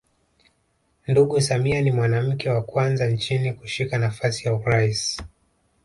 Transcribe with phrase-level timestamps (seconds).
[1.07, 5.21] Ndugu Samia ni mwanamke wa kwanza nchini kushika nafasi ya urais